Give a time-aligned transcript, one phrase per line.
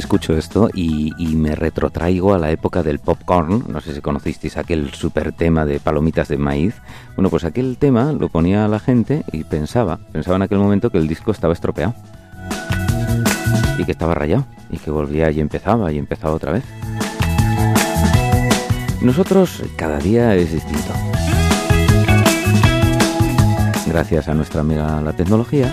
[0.00, 3.64] Escucho esto y, y me retrotraigo a la época del popcorn.
[3.68, 6.74] No sé si conocisteis aquel super tema de palomitas de maíz.
[7.16, 10.96] Bueno, pues aquel tema lo ponía la gente y pensaba, pensaba en aquel momento que
[10.96, 11.94] el disco estaba estropeado.
[13.78, 14.46] Y que estaba rayado.
[14.70, 16.64] Y que volvía y empezaba y empezaba otra vez.
[19.02, 20.94] Nosotros cada día es distinto.
[23.86, 25.70] Gracias a nuestra amiga la tecnología,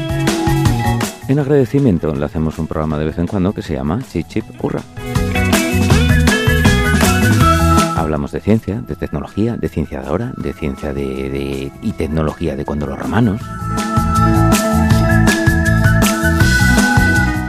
[1.28, 4.46] en agradecimiento le hacemos un programa de vez en cuando que se llama Chip Chip
[4.64, 4.82] Hurra.
[7.96, 12.64] Hablamos de ciencia, de tecnología, de ciencia de ahora, de ciencia de, y tecnología de
[12.64, 13.42] cuando los romanos.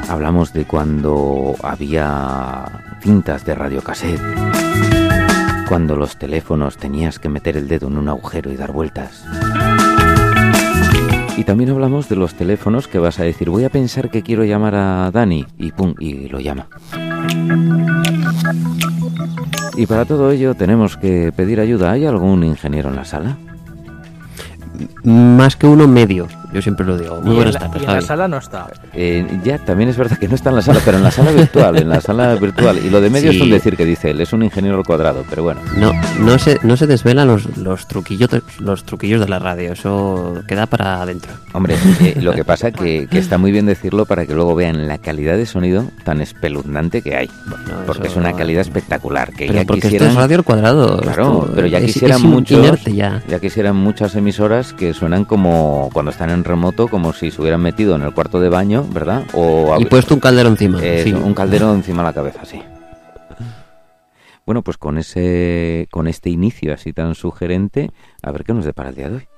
[0.09, 2.65] Hablamos de cuando había
[3.01, 4.21] cintas de radiocassette,
[5.69, 9.25] cuando los teléfonos tenías que meter el dedo en un agujero y dar vueltas.
[11.39, 14.43] Y también hablamos de los teléfonos que vas a decir, voy a pensar que quiero
[14.43, 16.67] llamar a Dani y pum, y lo llama.
[19.77, 21.93] Y para todo ello tenemos que pedir ayuda.
[21.93, 23.39] ¿Hay algún ingeniero en la sala?
[25.05, 27.21] Más que uno medio, yo siempre lo digo.
[27.21, 28.67] Muy buenas tardes, y en la sala no está.
[28.95, 31.31] Eh, ya, también es verdad que no está en la sala, pero en la sala
[31.33, 32.79] virtual, en la sala virtual.
[32.85, 33.37] Y lo de medio Sí.
[33.37, 35.61] es un decir que dice él, es un ingeniero al cuadrado, pero bueno.
[35.77, 38.29] No, no se, no se desvelan los, los truquillos
[38.61, 41.33] los truquillos de la radio, eso queda para adentro.
[41.53, 44.87] Hombre, eh, lo que pasa que, que está muy bien decirlo para que luego vean
[44.89, 47.31] la calidad de sonido tan espeluznante que hay.
[47.47, 49.33] Bueno, Porque es una calidad espectacular.
[49.33, 50.09] Que Pero ya porque quisieran...
[50.09, 50.97] esto es radio al cuadrado.
[51.01, 53.23] Claro, esto pero ya es- quisieran es muchos, ya.
[53.29, 57.61] ya quisieran muchas emisoras que suenan como cuando están en remoto, como si se hubieran
[57.63, 59.25] metido en el cuarto de baño, ¿verdad?
[59.35, 60.79] O Y puesto un caldero encima.
[60.83, 61.13] eh, sí.
[61.13, 62.61] un caldero encima de la cabeza, sí.
[64.47, 67.91] Bueno, pues con ese, con este inicio así tan sugerente,
[68.23, 69.29] a ver qué nos depara el día de hoy.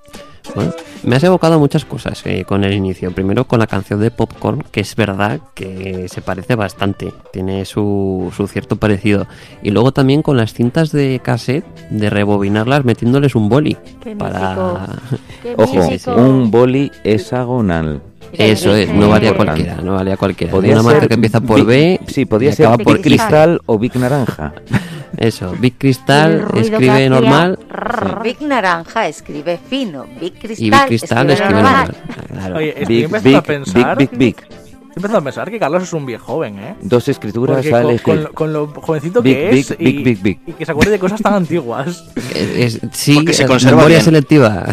[0.54, 0.72] Bueno,
[1.04, 3.12] me has evocado muchas cosas eh, con el inicio.
[3.12, 8.32] Primero con la canción de Popcorn, que es verdad que se parece bastante, tiene su,
[8.36, 9.26] su cierto parecido.
[9.62, 13.76] Y luego también con las cintas de cassette, de rebobinarlas metiéndoles un boli.
[14.02, 14.88] Qué Para...
[15.42, 15.80] Qué Ojo,
[16.16, 18.02] un boli hexagonal.
[18.32, 19.62] Eso es, no valía Importante.
[19.62, 20.52] cualquiera, no valía cualquiera.
[20.52, 23.28] Podía Una marca ser que empieza por B Sí, podía y ser acaba por Cristal.
[23.28, 24.52] Cristal o Big Naranja.
[25.16, 28.22] Eso, Big Cristal escribe normal rrr.
[28.22, 31.96] Big naranja escribe fino, Big cristal, y Big Cristal escribe normal.
[32.32, 32.56] Claro.
[32.56, 33.98] Oye, estoy Big, empezando big, a pensar.
[33.98, 34.36] big, big, big.
[34.40, 36.74] Estoy empezando a pensar que Carlos es un viejo joven, ¿eh?
[36.80, 40.04] Dos escrituras a con, con lo- con lo jovencito Big, que big, es y, big,
[40.04, 40.40] big, big.
[40.46, 42.04] y que se acuerde de cosas tan antiguas.
[42.34, 44.04] Es- es- sí, Porque se eh, conserva memoria bien.
[44.04, 44.64] selectiva.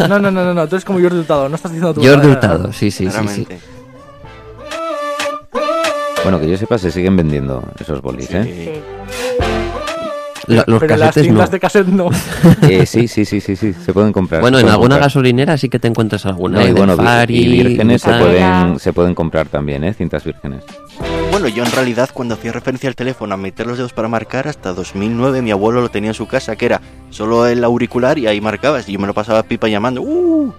[0.00, 2.26] No, no, no, no, no, tú eres como Jordi Hurtado, no estás diciendo tu Jordi
[2.26, 3.46] Hurtado, sí, sí, sí, sí.
[6.22, 8.44] Bueno, que yo sepa, se siguen vendiendo esos bolis, ¿eh?
[8.44, 8.80] Sí.
[10.46, 11.52] Los Pero las cintas no.
[11.52, 12.10] de cassette no.
[12.68, 14.40] Eh, sí, sí, sí, sí, sí, se pueden comprar.
[14.40, 15.00] Bueno, en alguna comprar.
[15.02, 16.60] gasolinera sí que te encuentras alguna.
[16.60, 19.94] No, y bueno, Fari, y vírgenes se pueden, se pueden comprar también, ¿eh?
[19.94, 20.64] Cintas vírgenes.
[21.30, 24.46] Bueno, yo en realidad cuando hacía referencia al teléfono a meter los dedos para marcar,
[24.48, 26.80] hasta 2009 mi abuelo lo tenía en su casa, que era
[27.10, 28.88] solo el auricular y ahí marcabas.
[28.88, 30.02] Y yo me lo pasaba pipa llamando.
[30.02, 30.52] ¡Uh!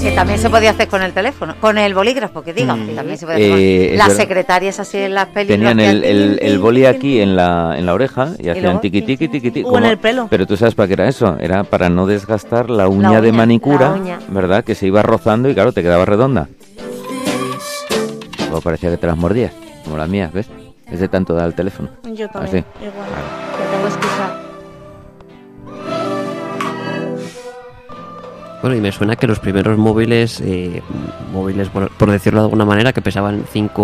[0.00, 2.86] Que también se podía hacer con el teléfono, con el bolígrafo, que digan, Mm.
[2.88, 5.58] que también se podía hacer con- Eh, Las secretarias así en las películas.
[5.74, 8.80] Tenían el, hacían el, el boli aquí en la, en la oreja y hacían luego,
[8.80, 9.68] tiqui tiqui tiqui tiqui.
[9.68, 10.26] O en el pelo.
[10.28, 13.38] Pero tú sabes para qué era eso, era para no desgastar la uña, de uña,
[13.38, 14.18] manicura, uña.
[14.28, 14.64] ¿verdad?
[14.64, 16.48] Que se iba rozando y claro, te quedaba redonda.
[18.38, 19.52] Luego parecía que te las mordías,
[19.84, 20.48] como las mías, ¿ves?
[20.90, 21.88] Es de tanto dar el teléfono.
[22.12, 22.84] Yo también, Así.
[22.84, 23.08] igual.
[23.56, 24.38] Que tengo excusa.
[28.62, 30.80] Bueno, y me suena que los primeros móviles, eh,
[31.32, 33.82] móviles por, por decirlo de alguna manera, que pesaban 5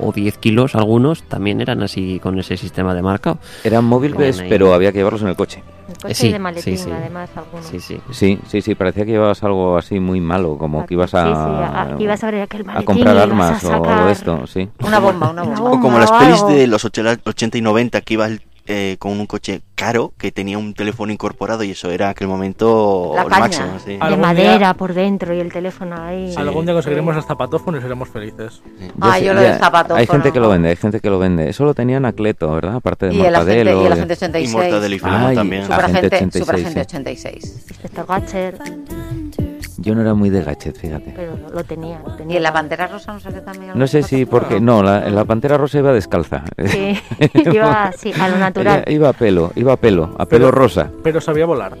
[0.00, 3.38] o 10 kilos algunos, también eran así con ese sistema de marcado.
[3.62, 5.62] Eran móviles, pero había que llevarlos en el coche.
[5.88, 6.90] El coche sí, de maletín, sí, sí.
[6.90, 7.66] además, algunos.
[7.66, 8.00] Sí, sí.
[8.10, 11.32] Sí, sí, sí, parecía que llevabas algo así muy malo, como que ibas a, Sí,
[11.32, 14.68] sí, a- ibas a abrir aquel a comprar armas a o algo de esto, sí.
[14.84, 15.70] Una bomba, una bomba.
[15.70, 18.32] O como las pelis de los 80 y 90 que ibas
[18.72, 23.12] eh, con un coche caro que tenía un teléfono incorporado y eso era aquel momento
[23.16, 23.40] La el caña.
[23.40, 23.78] máximo.
[23.84, 23.92] sí.
[23.98, 26.32] De madera día- por dentro y el teléfono ahí.
[26.36, 28.62] Algún día conseguiremos el zapatófono y seremos felices.
[29.00, 29.98] Ah, sé- yo lo del zapatófono.
[30.00, 31.48] Hay gente que lo vende, hay gente que lo vende.
[31.50, 32.76] Eso lo tenía Anacleto, ¿verdad?
[32.76, 33.82] Aparte de Y el agente, Mortadelo.
[33.82, 34.50] y el agente 86.
[34.50, 35.62] Y Mortadelo y Filemón Ay, también.
[35.62, 36.96] Super- Superagente, Agente 86, Superagente sí.
[36.96, 37.64] 86.
[37.70, 39.49] Inspector Gatcher,
[39.82, 41.12] Yo no era muy de gadget, fíjate.
[41.16, 42.00] pero lo, lo tenía.
[42.06, 42.36] lo Y tenía.
[42.36, 43.72] en la pantera rosa no sé qué también.
[43.74, 44.60] No sé si porque...
[44.60, 46.44] No, la, la pantera rosa iba descalza.
[46.66, 46.98] Sí,
[47.34, 48.82] iba así, a lo natural.
[48.86, 50.90] Ella iba a pelo, iba a pelo, a pelo Pero- rosa.
[51.02, 51.78] Pero sabía volar.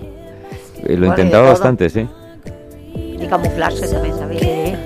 [0.82, 2.08] Eh, Lo y intentaba bastante, sí.
[2.94, 4.40] Y camuflarse también sabía.
[4.40, 4.76] Sí,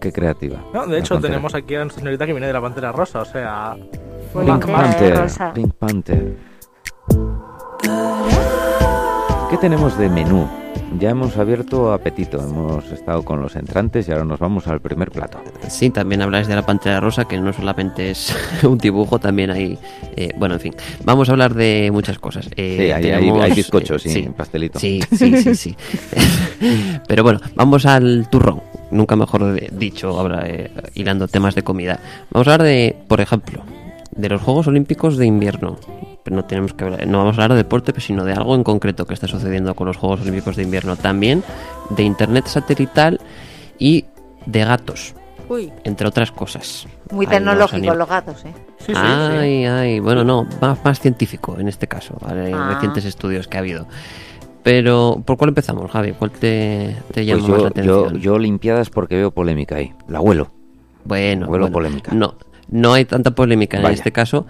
[0.00, 0.56] Qué creativa.
[0.72, 1.32] No, de La hecho, pantera.
[1.34, 3.76] tenemos aquí a nuestra señorita que viene de la pantera rosa, o sea.
[4.32, 5.52] Pink Panther, rosa.
[5.52, 6.36] Pink Panther.
[9.50, 10.48] ¿Qué tenemos de menú
[10.98, 15.10] ya hemos abierto apetito, hemos estado con los entrantes y ahora nos vamos al primer
[15.10, 15.38] plato.
[15.68, 19.78] Sí, también habláis de la pantera rosa, que no solamente es un dibujo, también hay...
[20.16, 20.74] eh, bueno, en fin,
[21.04, 22.48] vamos a hablar de muchas cosas.
[22.56, 24.78] Eh, Sí, hay, tenemos, hay bizcochos eh, y sí, pastelito.
[24.78, 25.76] Sí, sí, sí, sí.
[27.08, 28.60] Pero bueno, vamos al turrón.
[28.90, 31.98] Nunca mejor dicho, ahora eh, hilando temas de comida.
[32.30, 33.62] Vamos a hablar de, por ejemplo,
[34.16, 35.76] de los Juegos Olímpicos de invierno.
[36.22, 38.64] Pero no tenemos que hablar, no vamos a hablar de deporte, sino de algo en
[38.64, 40.96] concreto que está sucediendo con los Juegos Olímpicos de invierno.
[40.96, 41.42] También
[41.90, 43.20] de internet satelital
[43.78, 44.06] y
[44.46, 45.14] de gatos,
[45.48, 46.86] Uy, entre otras cosas.
[47.10, 47.94] muy tecnológicos unir.
[47.94, 48.52] los gatos, ¿eh?
[48.78, 48.98] Sí, sí, sí.
[49.02, 52.52] Ay, ay, bueno, no, más, más científico en este caso, ¿vale?
[52.54, 52.72] Ah.
[52.74, 53.86] recientes estudios que ha habido.
[54.62, 56.12] Pero, ¿por cuál empezamos, Javi?
[56.12, 58.12] ¿Cuál te, te llama Pues más yo, la atención?
[58.14, 59.92] yo, yo limpiadas porque veo polémica ahí.
[60.08, 60.48] La abuelo.
[61.04, 62.12] Bueno, Huelo bueno, polémica.
[62.14, 62.34] No,
[62.74, 64.46] no hay tanta polémica en este caso.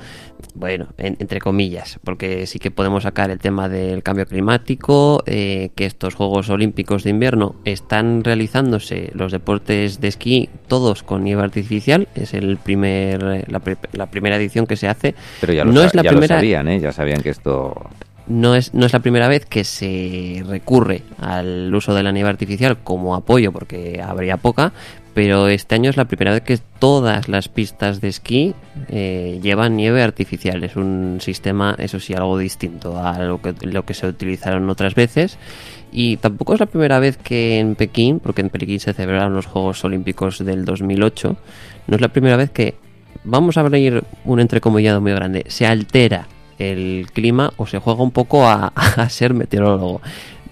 [0.54, 5.70] Bueno, en- entre comillas, porque sí que podemos sacar el tema del cambio climático, eh,
[5.74, 11.42] que estos Juegos Olímpicos de invierno están realizándose los deportes de esquí todos con nieve
[11.42, 12.08] artificial.
[12.14, 13.60] Es el primer, la,
[13.92, 15.14] la primera edición que se hace.
[15.40, 16.80] Pero ya lo, no es la ya lo primera, sabían, ¿eh?
[16.80, 17.74] Ya sabían que esto...
[18.26, 22.30] no es, no es la primera vez que se recurre al uso de la nieve
[22.30, 24.72] artificial como apoyo, porque habría poca,
[25.14, 28.54] pero este año es la primera vez que todas las pistas de esquí
[28.88, 30.64] eh, llevan nieve artificial.
[30.64, 35.38] Es un sistema, eso sí, algo distinto a lo que, se utilizaron otras veces.
[35.92, 39.46] Y tampoco es la primera vez que en Pekín, porque en Pekín se celebraron los
[39.46, 41.36] Juegos Olímpicos del 2008,
[41.86, 42.74] no es la primera vez que,
[43.22, 46.26] vamos a abrir un entrecomillado muy grande, se altera
[46.58, 48.72] el clima o se juega un poco a
[49.08, 50.00] ser meteorólogo.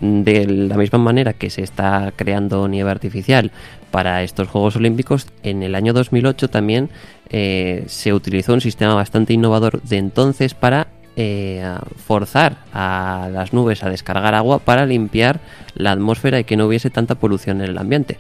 [0.03, 3.53] De la misma manera que se está creando nieve artificial
[3.93, 6.91] para estos Juegos Olímpicos, en el año 2008 también
[7.31, 11.65] eh, se utilizó un sistema bastante innovador de entonces para eh,
[12.05, 15.39] forzar a las nubes a descargar agua para limpiar
[15.77, 18.19] la atmósfera y que no hubiese tanta polución en el ambiente.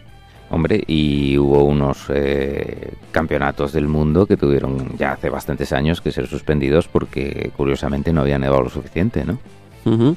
[0.51, 6.13] Hombre, y hubo unos eh, campeonatos del mundo que tuvieron ya hace bastantes años que
[6.13, 9.41] ser suspendidos porque curiosamente no había nevado lo suficiente, ¿no?
[9.85, 10.15] Eh,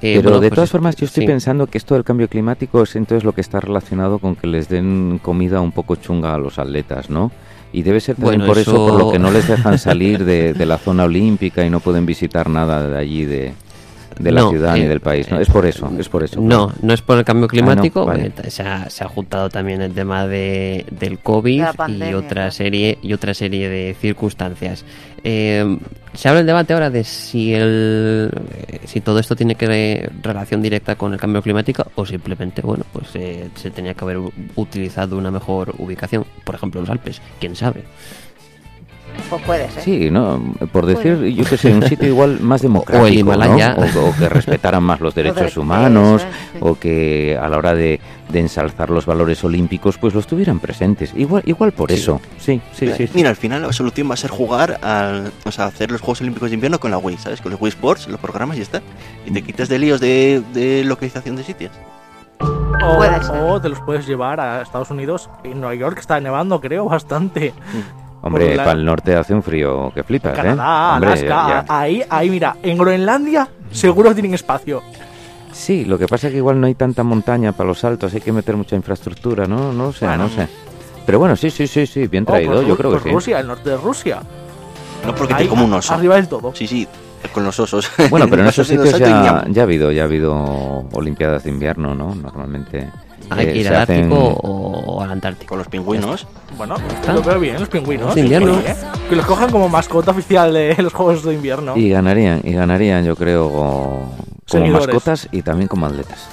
[0.00, 1.26] Pero bueno, de pues todas es- formas yo estoy sí.
[1.26, 4.68] pensando que esto del cambio climático es entonces lo que está relacionado con que les
[4.68, 7.30] den comida un poco chunga a los atletas, ¿no?
[7.72, 8.72] Y debe ser también Bueno, por eso...
[8.88, 12.06] por lo que no les dejan salir de, de la zona olímpica y no pueden
[12.06, 13.52] visitar nada de allí de,
[14.22, 15.38] de la No, ciudad ni eh, del país, ¿no?
[15.38, 16.40] eh, Es por eso, es por eso.
[16.40, 18.04] No, no es por el cambio climático.
[18.06, 18.32] vale.
[18.42, 22.50] eh, se, ha, se ha juntado también el tema de, del COVID De y otra
[22.50, 24.84] serie y otra serie de circunstancias.
[25.24, 25.78] Eh,
[26.14, 28.30] se abre el debate ahora de si el
[28.68, 32.62] eh, si todo esto tiene que ver relación directa con el cambio climático o simplemente
[32.62, 34.18] bueno pues eh, se tenía que haber
[34.56, 37.84] utilizado una mejor ubicación, por ejemplo los Alpes, quién sabe.
[39.28, 39.82] Pues puede ser.
[39.82, 43.74] Sí, no, por decir, yo que sé, un sitio igual más democrático, O el Himalaya.
[43.74, 44.00] ¿no?
[44.00, 46.58] O, o que respetaran más los derechos humanos, es, sí.
[46.60, 51.12] o que a la hora de, de ensalzar los valores olímpicos, pues los tuvieran presentes.
[51.14, 52.20] Igual, igual por eso.
[52.38, 53.06] Sí, sí, sí.
[53.06, 53.10] sí.
[53.14, 56.20] Mira, al final la solución va a ser jugar al, o sea, hacer los Juegos
[56.20, 57.40] Olímpicos de Invierno con la Wii, ¿sabes?
[57.40, 58.82] Con los Wii Sports, los programas y ya está.
[59.26, 61.72] Y te quitas de líos de, de localización de sitios.
[62.82, 65.28] O, Puede o te los puedes llevar a Estados Unidos.
[65.44, 67.52] En Nueva York está nevando, creo, bastante.
[68.22, 70.50] Hombre, la- para el norte hace un frío que flipas, ¿eh?
[70.50, 71.26] Hombre, Alaska.
[71.26, 71.64] ya- ya.
[71.68, 72.56] Ahí, ahí, mira.
[72.62, 74.82] En Groenlandia seguro tienen espacio.
[75.52, 78.20] Sí, lo que pasa es que igual no hay tanta montaña para los saltos, hay
[78.20, 79.72] que meter mucha infraestructura, ¿no?
[79.72, 80.24] No lo sé, Bueno.
[80.24, 80.48] no sé.
[81.06, 83.14] Pero bueno, sí, sí, sí, sí, bien Oh, traído, por yo creo por que sí.
[83.14, 84.20] Rusia, el norte de Rusia.
[85.04, 85.94] No porque Ahí, te como un oso.
[85.94, 86.52] Arriba del todo.
[86.54, 86.86] Sí, sí,
[87.32, 87.90] con los osos.
[88.10, 90.34] Bueno, pero en esos sitios ya ha habido, ya ha habido
[90.92, 92.14] olimpiadas de invierno, ¿no?
[92.14, 92.88] Normalmente.
[93.30, 95.48] Hay que ir al hacen- Ártico o, o al Antártico.
[95.50, 96.26] Con los pingüinos.
[96.56, 97.12] Bueno, está.
[97.12, 98.14] lo veo bien, los pingüinos.
[98.14, 98.76] Sí, ¿eh?
[99.08, 101.76] Que los cojan como mascota oficial de los Juegos de Invierno.
[101.76, 104.14] Y ganarían, y ganarían, yo creo, como
[104.46, 104.86] Seguidores.
[104.86, 106.28] mascotas y también como atletas.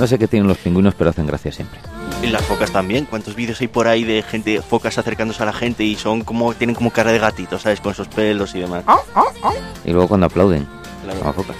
[0.00, 1.78] No sé qué tienen los pingüinos, pero hacen gracia siempre.
[2.22, 3.04] Y las focas también.
[3.08, 6.52] ¿Cuántos vídeos hay por ahí de gente, focas acercándose a la gente y son como,
[6.54, 7.80] tienen como cara de gatito, ¿sabes?
[7.80, 8.82] Con sus pelos y demás.
[8.86, 9.52] Ah, ah, ah.
[9.84, 10.66] Y luego cuando aplauden,
[11.04, 11.18] Claro.
[11.20, 11.56] como focas.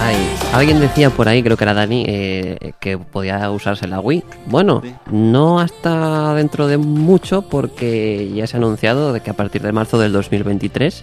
[0.00, 0.16] Ay,
[0.52, 4.22] alguien decía por ahí, creo que era Dani, eh, que podía usarse la Wii.
[4.46, 9.60] Bueno, no hasta dentro de mucho porque ya se ha anunciado de que a partir
[9.62, 11.02] de marzo del 2023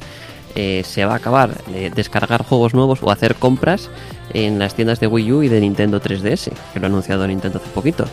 [0.56, 3.90] eh, se va a acabar de descargar juegos nuevos o hacer compras
[4.34, 7.60] en las tiendas de Wii U y de Nintendo 3DS, que lo ha anunciado Nintendo
[7.62, 8.06] hace poquito.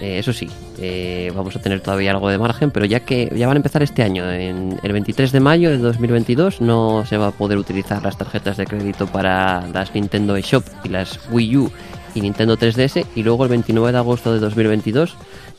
[0.00, 0.48] Eh, eso sí,
[0.78, 3.82] eh, vamos a tener todavía algo de margen, pero ya que ya van a empezar
[3.82, 8.02] este año, en el 23 de mayo de 2022 no se va a poder utilizar
[8.02, 11.70] las tarjetas de crédito para las Nintendo eShop y las Wii U
[12.14, 15.16] y Nintendo 3DS y luego el 29 de agosto de 2022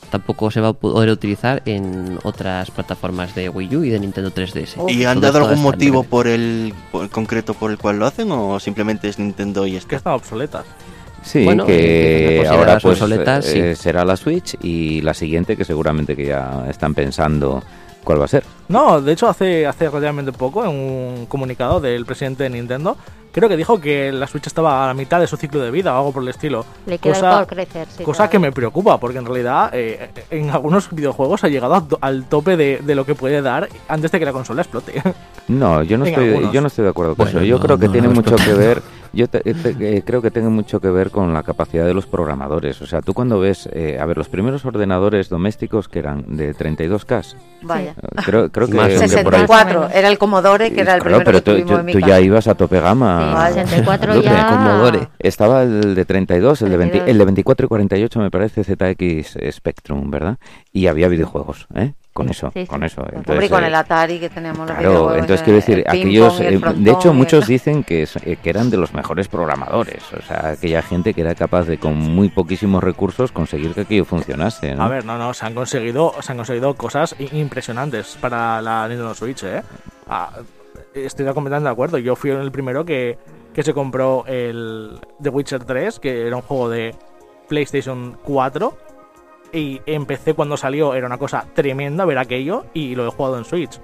[0.09, 4.31] tampoco se va a poder utilizar en otras plataformas de Wii U y de Nintendo
[4.31, 4.89] 3DS.
[4.89, 8.59] ¿Y han dado algún motivo por el por- concreto por el cual lo hacen o
[8.59, 9.95] simplemente es Nintendo y Que está?
[9.95, 10.65] están obsoletas.
[11.25, 13.59] Sí, Bueno, que a ahora pues obsoletas, sí.
[13.59, 17.63] eh, será la Switch y la siguiente que seguramente que ya están pensando
[18.03, 18.43] cuál va a ser.
[18.67, 22.95] No, de hecho hace, hace relativamente poco, en un comunicado del presidente de Nintendo,
[23.31, 25.93] creo que dijo que la Switch estaba a la mitad de su ciclo de vida
[25.95, 26.63] o algo por el estilo.
[26.85, 28.03] Le queda Cosa- por crecer, sí.
[28.03, 32.55] Cosa que me preocupa, porque en realidad eh, en algunos videojuegos ha llegado al tope
[32.55, 35.01] de, de lo que puede dar antes de que la consola explote.
[35.47, 36.53] No, yo no En estoy, algunos.
[36.53, 37.47] yo no estoy de acuerdo con Bueno, eso.
[37.47, 38.81] Yo no, creo que no, tiene no, mucho que ver.
[39.15, 42.05] Yo te- te- eh, creo que tiene mucho que ver con la capacidad de los
[42.05, 42.81] programadores.
[42.81, 46.53] O sea, tú cuando ves, eh, a ver, los primeros ordenadores domésticos que eran de
[46.53, 47.91] 32K, Vaya.
[47.91, 49.11] eh, creo, creo que, Más o menos.
[49.15, 49.41] que por ahí.
[49.41, 51.93] 64, era el Commodore, que era el Claro, primero pero que tú, tú- en mi
[51.93, 52.09] tú casa.
[52.11, 53.47] ya ibas a tope gama.
[53.47, 54.25] Sí, 64 Lupe.
[54.25, 54.47] ya.
[54.49, 55.07] Commodore.
[55.19, 57.11] Estaba el de 32, el de, 20 32.
[57.11, 60.37] el de 24 y 48 me parece ZX Spectrum, ¿verdad?
[60.73, 61.93] Y había videojuegos, ¿eh?
[62.15, 62.67] Con eso, Sí, sí.
[62.67, 63.01] con eso.
[63.01, 65.83] Hombre, y con eh, el Atari que teníamos los Claro, videojuegos, entonces eh, quiero decir,
[65.85, 68.93] aquellos, eh, frontón de hecho el- muchos dicen que, es- eh, que eran de los
[68.93, 73.73] mejores programadores, o sea, aquella gente que era capaz de con muy poquísimos recursos conseguir
[73.73, 74.83] que aquello funcionase, ¿no?
[74.83, 79.13] A ver, no, no, se han conseguido, se han conseguido cosas impresionantes para la Nintendo
[79.13, 79.61] Switch, ¿eh?
[80.07, 80.29] Ah,
[80.93, 81.97] estoy completamente de acuerdo.
[81.97, 83.17] Yo fui el primero que,
[83.53, 86.95] que se compró el The Witcher 3, que era un juego de
[87.49, 88.77] PlayStation 4.
[89.55, 93.45] Y empecé cuando salió, era una cosa tremenda ver aquello y lo he jugado en
[93.45, 93.79] Switch.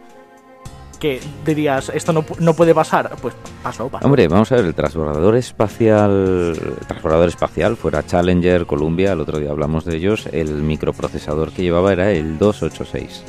[1.00, 3.16] Que dirías, esto no, no puede pasar.
[3.22, 4.06] Pues pasó, pasó.
[4.06, 9.40] Hombre, vamos a ver, el transbordador espacial, el transbordador espacial fuera Challenger, Columbia, el otro
[9.40, 13.24] día hablamos de ellos, el microprocesador que llevaba era el 286.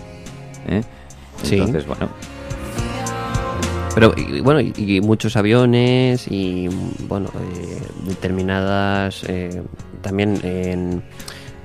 [0.68, 0.82] ¿eh?
[1.44, 1.58] Sí.
[1.58, 2.08] Entonces, bueno,
[3.94, 6.68] Pero y, bueno, y, y muchos aviones y
[7.08, 9.62] bueno, eh, determinadas eh,
[10.02, 11.02] también en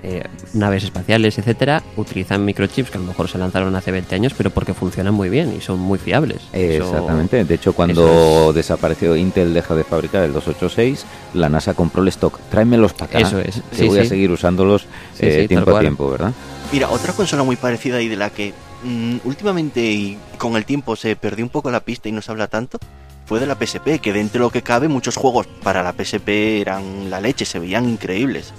[0.03, 0.23] eh,
[0.53, 4.49] naves espaciales, etcétera, utilizan microchips que a lo mejor se lanzaron hace 20 años, pero
[4.51, 6.41] porque funcionan muy bien y son muy fiables.
[6.53, 7.43] Eso- Exactamente.
[7.43, 12.39] De hecho, cuando desapareció Intel, deja de fabricar el 286, la NASA compró el stock.
[12.49, 13.19] Tráemelos para acá.
[13.19, 13.61] Eso es.
[13.71, 15.83] Que Sí, voy a seguir usándolos Sí, eh, tiempo a cual.
[15.83, 16.33] tiempo, ¿verdad?
[16.71, 20.95] Mira, otra consola muy parecida y de la que mm, últimamente y con el tiempo
[20.95, 22.77] se perdió un poco la pista y no se habla tanto,
[23.25, 26.61] fue de la PSP, que dentro de lo que cabe muchos juegos para la PSP
[26.61, 28.53] eran la leche, se veían increíbles.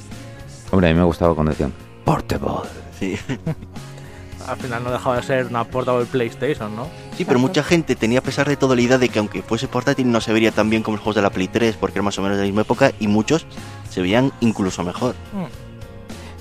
[0.71, 1.73] Hombre, a mí me gustaba cuando decían
[2.05, 2.69] Portable.
[2.99, 3.17] Sí,
[4.47, 6.89] Al final no dejaba de ser una portable PlayStation, ¿no?
[7.17, 9.69] sí pero mucha gente tenía a pesar de todo la idea de que aunque fuese
[9.69, 12.03] portátil no se vería tan bien como los juegos de la Play 3, porque era
[12.03, 13.47] más o menos de la misma época, y muchos
[13.91, 15.15] se veían incluso mejor.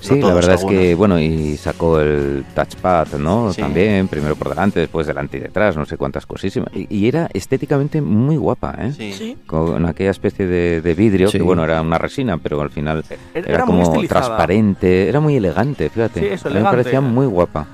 [0.00, 3.52] Sí, No la verdad es que, bueno, y sacó el touchpad, ¿no?
[3.52, 3.60] Sí.
[3.60, 6.70] También, primero por delante, después delante y detrás, no sé cuántas cosísimas.
[6.74, 8.92] Y, y era estéticamente muy guapa, ¿eh?
[8.92, 9.36] Sí.
[9.46, 11.38] Con aquella especie de, de vidrio, Sí.
[11.38, 16.20] que bueno, era una resina, pero al final Era, como transparente, era muy elegante, fíjate.
[16.20, 17.66] Sí, eso, A mí me parecía muy guapa.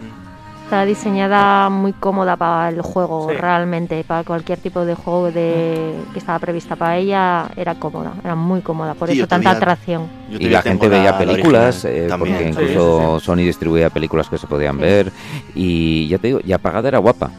[0.64, 3.36] Está diseñada muy cómoda para el juego, Sí.
[3.36, 4.02] realmente.
[4.02, 8.62] Para cualquier tipo de juego de que estaba prevista para ella, era cómoda, era muy
[8.62, 8.94] cómoda.
[8.94, 10.08] Por Sí, eso tanta atracción.
[10.30, 12.36] Y la gente veía la películas, original eh, también.
[12.36, 15.12] porque Sí, incluso Sony distribuía películas que se podían ver.
[15.54, 17.30] Y ya te digo, y apagada era guapa.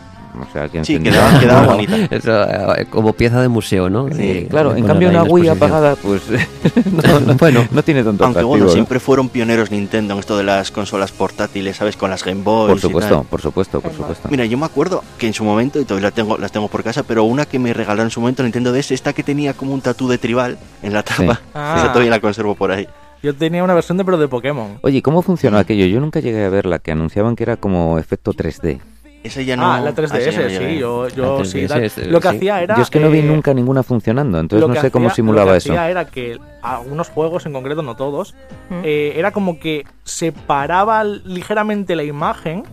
[0.42, 1.96] O sea, que Sí, quedaba, bonita.
[2.12, 2.44] Eso,
[2.75, 4.08] eh, como pieza de museo, ¿no?
[4.13, 6.22] Sí, claro, en cambio una Wii apagada, pues
[6.92, 7.68] no, no- Bueno.
[7.72, 8.72] no tiene tanto Aunque atractivo, bueno, ¿no?
[8.72, 11.96] siempre fueron pioneros Nintendo en esto de las consolas portátiles, ¿sabes?
[11.98, 12.70] Con las Game Boy.
[12.70, 14.27] Por supuesto, por supuesto, por supuesto.
[14.30, 16.84] Mira, yo me acuerdo que en su momento, y todavía las tengo, las tengo por
[16.84, 19.74] casa, pero una que me regalaron en su momento Nintendo DS, esta que tenía como
[19.74, 21.42] un tatú de tribal en la tapa.
[21.54, 21.75] Ah.
[21.77, 22.88] Esa todavía la conservo por ahí.
[23.24, 24.77] Yo tenía una versión de pero de Pokémon.
[24.82, 25.86] Oye, ¿cómo funcionó aquello?
[25.88, 28.80] Yo nunca llegué a ver la que anunciaban que era como efecto 3D.
[29.25, 29.65] Esa ya no.
[29.72, 30.70] ah, la ah, esa ya 3DS, no llegué.
[30.74, 31.58] sí, yo, yo La sí.
[31.62, 31.84] 3DS, tal.
[31.84, 32.36] este, lo que sí.
[32.38, 32.75] hacía era.
[32.77, 35.46] Yo es que no vi eh, nunca ninguna funcionando, entonces no sé cómo hacía- simulaba
[35.48, 35.72] lo que eso.
[35.74, 38.36] hacía era que algunos juegos en concreto, no todos,
[38.70, 38.82] Mm.
[38.84, 42.63] eh, era como que separaba ligeramente la imagen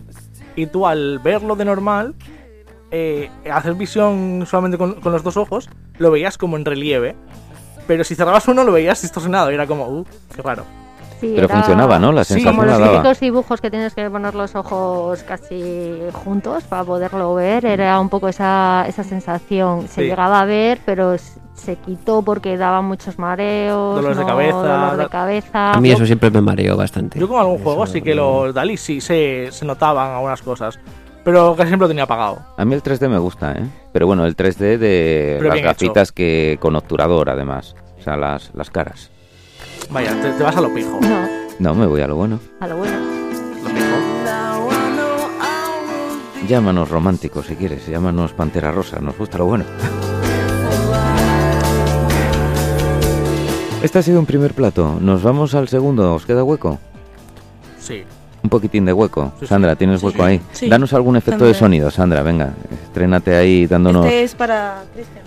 [0.55, 2.13] y tú al verlo de normal,
[2.91, 7.15] eh, hacer visión solamente con, con los dos ojos, lo veías como en relieve.
[7.87, 10.05] Pero si cerrabas uno lo veías distorsionado y era como, uh,
[10.35, 10.63] qué raro.
[11.23, 12.11] Sí, Pero era- funcionaba, ¿no?
[12.11, 12.97] La Sí, sensación Como la los daba.
[12.97, 18.09] típicos dibujos que tienes que poner los ojos casi juntos para poderlo ver, era un
[18.09, 19.87] poco esa, esa sensación.
[19.87, 20.07] Se Sí.
[20.09, 21.15] llegaba a ver, pero
[21.53, 25.71] se quitó porque daba muchos mareos, Dolores de cabeza, dolor de cabeza.
[25.73, 27.19] A mí eso siempre me mareó bastante.
[27.19, 30.77] Yo con algún Eso juego sí que los Dali sí se, se notaban algunas cosas.
[31.23, 32.39] Pero casi siempre lo tenía apagado.
[32.57, 33.63] A mí el 3D me gusta, ¿eh?
[33.93, 35.67] Pero bueno, el 3D de Pero las hecho.
[35.67, 37.75] gafitas que con obturador, además.
[37.97, 39.09] O sea, las, las caras.
[39.93, 40.99] Vaya, te, te vas a lo pijo.
[41.01, 41.27] No,
[41.59, 42.39] No, me voy a lo bueno.
[42.59, 42.97] a lo bueno.
[43.63, 44.67] Lo pijo.
[46.47, 49.63] Llámanos románticos si quieres, llámanos Pantera Rosa, nos gusta lo bueno.
[53.81, 54.97] Este ha sido un primer plato.
[54.99, 56.15] Nos vamos al segundo.
[56.15, 56.79] ¿Os queda hueco?
[57.79, 58.03] Sí.
[58.41, 59.31] Un poquitín de hueco.
[59.35, 59.47] Sí, sí.
[59.47, 60.41] Sandra, ¿tienes hueco ahí?
[60.53, 60.69] Sí.
[60.69, 62.23] Danos algún efecto de sonido, Sandra.
[62.23, 62.53] Venga,
[62.85, 64.05] estrénate ahí dándonos.
[64.05, 65.23] Este es para Cristian.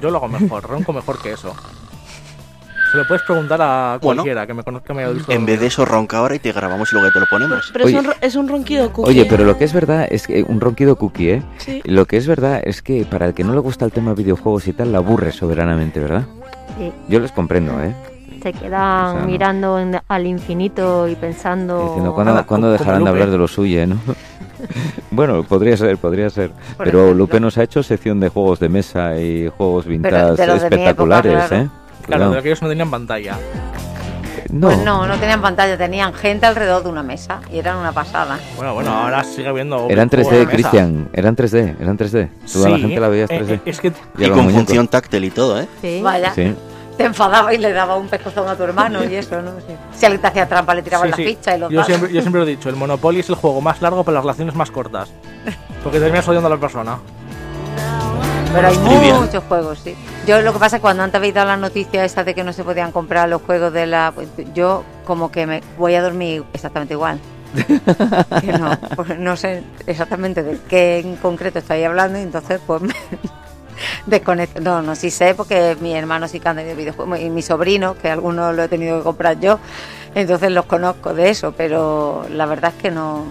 [0.00, 1.54] yo lo hago mejor, ronco mejor que eso.
[2.92, 4.20] Se lo puedes preguntar a Bueno.
[4.22, 5.32] cualquiera que me conozca me haya visto.
[5.32, 7.70] En vez de eso, ronca ahora y te grabamos y luego te lo ponemos.
[7.72, 7.98] Pero es Oye.
[7.98, 9.08] un, ro- es un ronquido cookie.
[9.10, 11.42] Oye, pero lo que es verdad es que un ronquido cookie, ¿eh?
[11.58, 11.80] Sí.
[11.84, 14.68] Lo que es verdad es que para el que no le gusta el tema videojuegos
[14.68, 16.24] y tal, la aburre soberanamente, ¿verdad?
[16.78, 17.94] Sí, Yo les comprendo, ¿eh?
[18.42, 19.26] se quedan O sea, no.
[19.26, 21.84] mirando en- al infinito y pensando.
[21.84, 23.96] Diciendo, ¿cuándo, Nada, ¿cuándo como dejarán de hablar de lo suyo, no?
[25.10, 26.50] bueno, podría ser, podría ser.
[26.76, 27.14] Por Pero ejemplo.
[27.18, 30.58] Lupe nos ha hecho sección de juegos de mesa y juegos vintage de de mi
[30.58, 31.64] espectaculares, época, claro.
[31.64, 31.68] ¿eh?
[32.06, 33.36] Claro, de aquellos que no tenían pantalla.
[34.50, 37.92] No, Pues no, no tenían pantalla, tenían gente alrededor de una mesa y eran una
[37.92, 38.38] pasada.
[38.56, 39.86] Bueno, bueno, ahora sigue habiendo.
[39.88, 40.50] eran juegos 3D, de mesa.
[40.50, 42.28] Cristian, eran 3D, eran 3D.
[42.52, 43.52] Tú a la Sí, gente la veías eh, 3D.
[43.54, 44.52] eh, es que Y Y con muñecos.
[44.54, 45.68] función táctil y todo, ¿eh?
[45.80, 46.00] Sí.
[46.02, 46.54] Vaya, Sí.
[46.98, 49.52] te enfadaba y le daba un pescozón a tu hermano y eso, ¿no?
[49.66, 49.74] Sí.
[49.94, 51.24] Si alguien te hacía trampa, le tiraban Sí, la sí.
[51.24, 53.60] ficha y los yo siempre, yo siempre lo he dicho, el Monopoly es el juego
[53.62, 55.10] más largo para las relaciones más cortas.
[55.82, 56.98] Porque terminas odiando a la persona.
[58.52, 59.96] Pero hay muchos juegos, sí.
[60.26, 62.44] Yo lo que pasa es que cuando antes habéis dado la noticia esa de que
[62.44, 64.12] no se podían comprar los juegos de la...
[64.14, 67.18] pues, yo como que me voy a dormir exactamente igual.
[68.40, 72.82] Que no, pues no sé exactamente de qué en concreto estáis hablando y entonces pues
[72.82, 72.94] me
[74.06, 74.60] desconecto.
[74.60, 77.94] No, no, sí sé porque mi hermano sí que anda de videojuegos y mi sobrino,
[77.94, 79.58] que algunos lo he tenido que comprar yo,
[80.14, 83.24] entonces los conozco de eso, pero la verdad es que no...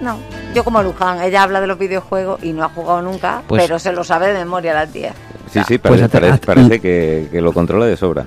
[0.00, 0.18] No,
[0.54, 3.78] yo como Luján, ella habla de los videojuegos y no ha jugado nunca, Pues- pero
[3.78, 5.12] se lo sabe de memoria la tía.
[5.50, 8.26] Sí, sí, Pues parece, parece, parece que, que lo controla de sobra.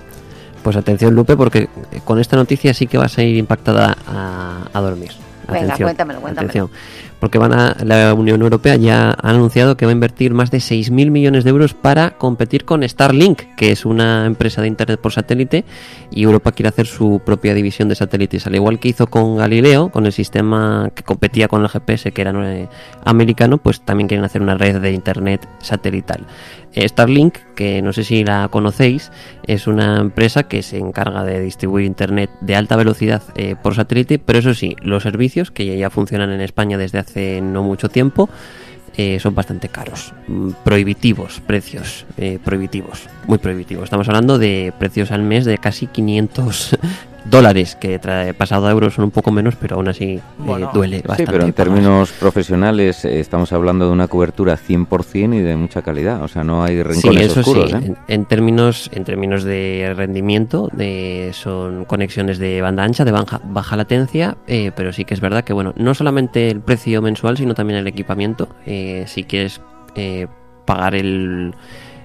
[0.64, 1.70] Pues atención, Lupe, porque
[2.06, 5.12] con esta noticia sí que vas a ir impactada a, a dormir.
[5.48, 6.50] Venga, Atención, cuéntamelo, cuéntamelo.
[6.50, 6.70] atención.
[7.20, 10.60] Porque van a, la Unión Europea ya ha anunciado que va a invertir más de
[10.60, 15.12] 6.000 millones de euros para competir con Starlink, que es una empresa de Internet por
[15.12, 15.66] satélite,
[16.12, 19.90] y Europa quiere hacer su propia división de satélites, al igual que hizo con Galileo,
[19.90, 22.68] con el sistema que competía con el GPS, que era eh,
[23.04, 26.26] americano, pues también quieren hacer una red de Internet satelital.
[26.74, 29.12] Eh, Starlink, que no sé si la conocéis,
[29.48, 34.20] es una empresa que se encarga de distribuir Internet de alta velocidad eh, por satélite,
[34.20, 38.30] pero eso sí, los servicios, que ya funcionan en España desde hace no mucho tiempo,
[38.98, 43.86] eh, son bastante caros, Mm, prohibitivos, precios eh, prohibitivos, muy prohibitivos.
[43.86, 46.78] Estamos hablando de precios al mes de casi 500
[47.26, 50.22] dólares, que tra- pasado a euros son un poco menos, pero aún así eh,
[50.74, 51.32] duele Sí, bastante.
[51.32, 56.24] pero en términos profesionales eh, estamos hablando de una cobertura 100% y de mucha calidad.
[56.24, 57.72] O sea, no hay Sí, rincones eso oscuros.
[57.72, 57.78] sí.
[57.78, 57.82] ¿eh?
[57.86, 63.42] En, en términos, en términos de rendimiento, de, son conexiones de banda ancha, de baja,
[63.44, 67.38] baja latencia, eh, pero sí que es verdad que, bueno, no solamente el precio mensual,
[67.38, 68.50] sino también el equipamiento.
[68.66, 69.62] Eh, si quieres
[69.96, 70.28] eh,
[70.66, 71.54] pagar el,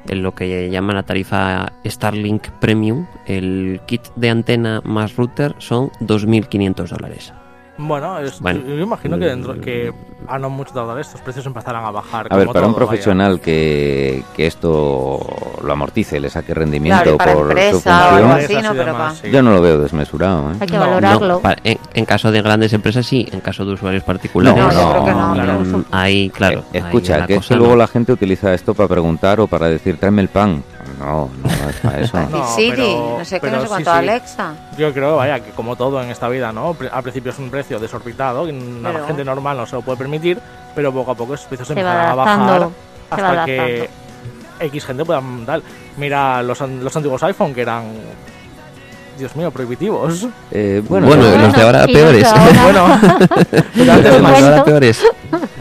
[0.08, 5.90] el- lo que llaman la tarifa Starlink Premium, el kit de antena más router son
[6.00, 7.32] 2.500 dólares.
[7.76, 8.60] Bueno, es- Bueno.
[8.66, 9.92] yo imagino que dentro que
[10.28, 12.28] a no mucho tardar estos precios empezarán a bajar.
[12.30, 15.18] A ver, para un todo, profesional que, que esto
[15.62, 18.74] lo amortice, le saque rendimiento Claro, y para por su empresa función, así, Empresas no,
[18.74, 19.30] y pero demás, pa- sí.
[19.32, 20.52] yo no lo veo desmesurado.
[20.52, 20.56] ¿eh?
[20.60, 21.28] Hay que No, valorarlo.
[21.28, 24.56] No, para- en, en caso de grandes empresas sí, en caso de usuarios particulares.
[24.62, 25.60] No, yo creo que no, claro.
[25.60, 26.60] Mm, Ahí, claro.
[26.72, 27.78] Eh, Escucha, que es cosa que luego no.
[27.78, 30.62] la gente utiliza esto para preguntar o para decir, tráeme el pan.
[31.04, 32.18] No, no es para eso.
[32.30, 33.96] No, Siri, pero- no sé qué, no sé sí, cuánto, sí.
[33.98, 34.52] Alexa.
[34.78, 36.76] Yo creo, vaya, que como todo en esta vida, ¿no?
[36.92, 39.98] Al principio es un precio desorbitado, que la Pero- gente normal no se lo puede
[39.98, 40.38] permitir,
[40.74, 42.68] pero poco a poco esos precios Se va empezarán a bajar
[43.10, 43.90] hasta que
[44.60, 45.60] X gente pueda dar.
[45.96, 47.84] Mira los, an- los antiguos iPhone que eran,
[49.18, 50.26] Dios mío, prohibitivos.
[50.50, 52.24] Eh, bueno, Bueno, no, los de ahora peores.
[52.26, 52.98] ahora- bueno,
[53.74, 55.04] Los de ahora peores.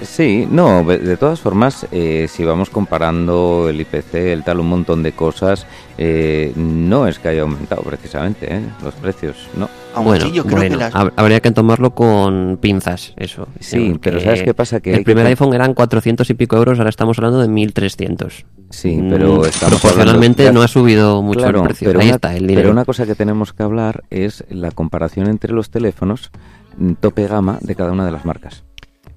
[0.02, 5.04] Sí, no, de todas formas, eh, si vamos comparando el IPC, el tal, un montón
[5.04, 5.66] de cosas,
[5.98, 8.62] eh, no es que haya aumentado precisamente ¿eh?
[8.84, 9.70] los precios, no.
[9.96, 10.94] Aún Bueno, yo creo bueno, que las...
[10.94, 13.48] hab- habría que tomarlo con pinzas, eso.
[13.60, 14.80] Sí, pero ¿sabes qué pasa?
[14.80, 18.46] Que el primer iPhone eran 400 y pico euros, ahora estamos hablando de 1300.
[18.72, 21.88] Sí, Mm, pero estamos proporcionalmente hablando- no ha subido mucho Claro, el precio.
[21.90, 25.28] pero Ahí una- está el Pero una cosa que tenemos que hablar es la comparación
[25.28, 26.32] entre los teléfonos
[26.78, 28.64] mm, tope gama de cada una de las marcas.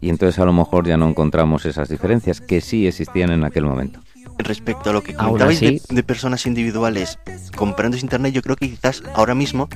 [0.01, 3.65] Y entonces a lo mejor ya no encontramos esas diferencias que sí existían en aquel
[3.65, 4.01] momento.
[4.39, 7.19] Respecto a lo que comentabais de, así- de personas individuales
[7.57, 9.69] comprando internet, yo creo que quizás ahora mismo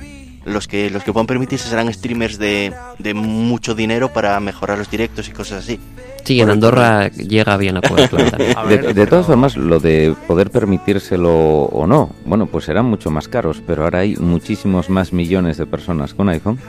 [0.45, 4.89] los que los que puedan permitirse serán streamers de, de mucho dinero para mejorar los
[4.89, 5.79] directos y cosas así.
[6.23, 8.09] Sí, en Andorra llega bien a poder.
[8.55, 11.31] A De, ver, de todas formas, lo de poder permitírselo
[11.63, 15.65] o no, bueno, pues serán mucho más caros, pero ahora hay muchísimos más millones de
[15.65, 16.59] personas con iPhone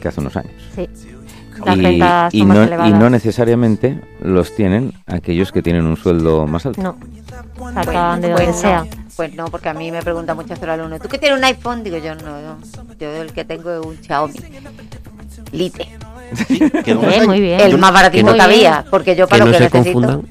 [0.00, 0.52] que hace unos años.
[0.74, 0.88] Sí.
[2.32, 6.80] Y, no, y no necesariamente los tienen aquellos que tienen un sueldo más alto.
[6.82, 6.96] No.
[7.74, 8.84] Sacan de donde pues sea.
[8.84, 11.38] No, pues no, porque a mí me pregunta muchas veces el alumno, ¿tú qué tienes
[11.38, 11.82] un iPhone?
[11.82, 12.56] Digo yo, no, no.
[13.00, 14.34] Yo el que tengo es un Xiaomi.
[15.52, 15.88] Lite.
[16.46, 17.60] Sí, que no- Bien, muy bien.
[17.60, 19.82] El más baratito Que que, no- había, porque yo que para lo que necesito.
[19.84, 20.22] confundan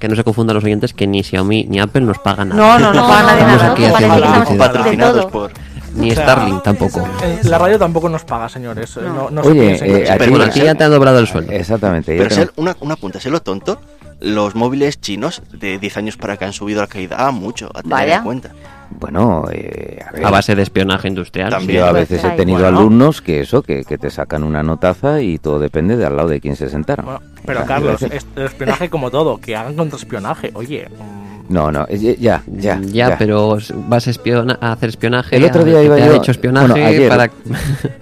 [0.00, 2.60] que no se confundan los oyentes que ni Xiaomi ni Apple nos pagan nada.
[2.60, 3.72] No, no, no No, paga nadie no, Estamos nada.
[3.72, 4.42] aquí haciendo que publicidad.
[4.42, 5.52] estamos Patrocinados por...
[5.96, 7.00] Ni O sea, Starlink tampoco.
[7.22, 8.96] En la radio tampoco nos paga, señores.
[8.96, 9.12] No.
[9.12, 11.52] No, no se Oye, que- eh, aquí- Bueno, aquí ya te han doblado el sueldo.
[11.52, 12.16] Exactamente.
[12.16, 13.80] Pero tengo- sé- una, una punta, sé lo tonto.
[14.20, 17.88] Los móviles chinos de 10 años para acá han subido la calidad mucho, a tener
[17.98, 18.16] Vaya.
[18.18, 18.50] en cuenta.
[18.88, 20.24] Bueno, eh, a ver.
[20.24, 21.50] A base de espionaje industrial.
[21.50, 21.80] También.
[21.80, 22.78] Yo a Pues veces he ahí, tenido bueno.
[22.78, 26.28] alumnos que eso, que, que te sacan una notaza y todo depende de al lado
[26.28, 27.04] de quién se sentaron.
[27.04, 30.50] Bueno, pero O sea, Carlos, es- el espionaje como todo, que hagan contraespionaje.
[30.54, 32.80] Oye, mm, No, no, eh, ya, ya.
[32.80, 35.36] Ya, pero vas a, espiona- a hacer espionaje.
[35.36, 37.30] El otro a- día que iba yo- hecho espionaje bueno, ayer- para.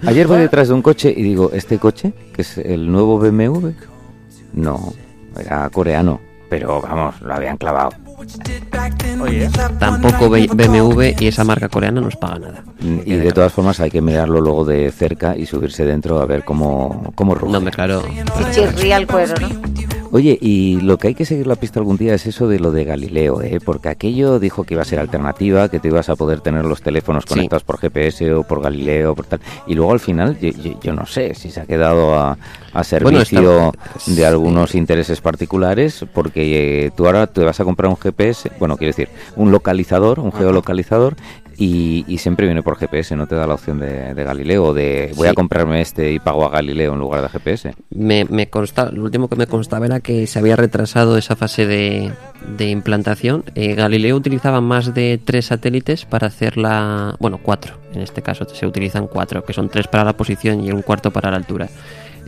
[0.07, 2.13] Ayer voy detrás de un coche y digo, ¿este coche?
[2.33, 3.69] ¿Que es el nuevo BMW?
[4.53, 4.93] No,
[5.39, 7.91] era coreano, pero vamos, lo habían clavado.
[9.21, 12.63] oye, Tampoco BMW y esa marca coreana nos paga nada.
[13.05, 16.43] Y de todas formas hay que mirarlo luego de cerca y subirse dentro a ver
[16.43, 17.51] cómo, cómo ruge.
[17.51, 18.03] No, hombre, claro.
[18.07, 19.47] Y chirría el cuero, ¿no?
[20.15, 22.71] Oye, y lo que hay que seguir la pista algún día es eso de lo
[22.71, 23.59] de Galileo, ¿eh?
[23.61, 26.81] Porque aquello dijo que iba a ser alternativa, que te ibas a poder tener los
[26.81, 27.33] teléfonos Sí.
[27.33, 29.41] conectados por GPS o por Galileo, por tal.
[29.67, 32.37] Y luego al final, yo, yo- yo no sé si se ha quedado a,
[32.71, 37.89] a servicio está- de algunos intereses particulares, porque eh, tú ahora te vas a comprar
[37.89, 41.17] un GPS, bueno, quiero decir, un localizador, un geolocalizador,
[41.57, 44.73] y, y siempre viene por GPS, no te da la opción de, de Galileo, o
[44.73, 47.73] de voy a comprarme este y pago a Galileo en lugar de GPS.
[47.89, 51.65] Me, me consta, lo último que me constaba era que se había retrasado esa fase
[51.65, 52.11] de,
[52.57, 53.43] de implantación.
[53.55, 57.15] Eh, Galileo utilizaba más de tres satélites para hacer la.
[57.19, 57.75] Bueno, cuatro.
[57.93, 61.11] En este caso se utilizan cuatro, que son tres para la posición y un cuarto
[61.11, 61.69] para la altura.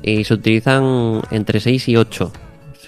[0.02, 2.32] Y se utilizan entre seis y ocho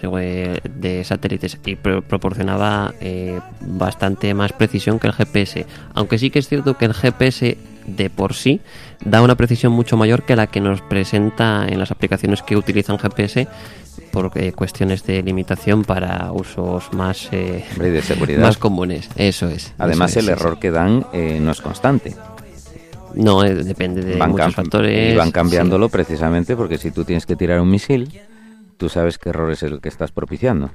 [0.07, 5.65] de satélites y pro- proporcionaba eh, bastante más precisión que el GPS.
[5.93, 8.61] Aunque sí que es cierto que el GPS de por sí
[9.03, 12.97] da una precisión mucho mayor que la que nos presenta en las aplicaciones que utilizan
[12.99, 13.47] GPS
[14.11, 18.41] por eh, cuestiones de limitación para usos más, eh, Hombre, de seguridad.
[18.41, 19.09] más comunes.
[19.15, 19.73] Eso es.
[19.77, 22.15] Además, eso es, el error que dan eh, no es constante.
[23.15, 25.13] No, eh, depende de van, muchos factores.
[25.13, 25.33] y van sí.
[25.33, 28.07] cambiándolo precisamente porque si tú tienes que tirar un misil,
[28.79, 30.71] tú sabes qué error es el que estás propiciando.